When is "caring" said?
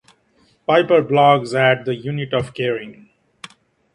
2.55-3.11